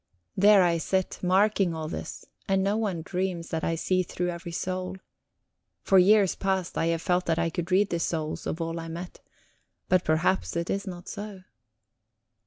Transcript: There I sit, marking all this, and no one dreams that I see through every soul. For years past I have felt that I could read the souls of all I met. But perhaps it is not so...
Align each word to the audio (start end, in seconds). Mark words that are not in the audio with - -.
There 0.35 0.63
I 0.63 0.79
sit, 0.79 1.19
marking 1.21 1.75
all 1.75 1.87
this, 1.87 2.25
and 2.47 2.63
no 2.63 2.75
one 2.75 3.03
dreams 3.03 3.49
that 3.49 3.63
I 3.63 3.75
see 3.75 4.01
through 4.01 4.29
every 4.31 4.51
soul. 4.51 4.97
For 5.83 5.99
years 5.99 6.33
past 6.33 6.75
I 6.75 6.87
have 6.87 7.03
felt 7.03 7.27
that 7.27 7.37
I 7.37 7.51
could 7.51 7.71
read 7.71 7.91
the 7.91 7.99
souls 7.99 8.47
of 8.47 8.59
all 8.59 8.79
I 8.79 8.87
met. 8.87 9.19
But 9.89 10.03
perhaps 10.03 10.55
it 10.55 10.71
is 10.71 10.87
not 10.87 11.07
so... 11.07 11.41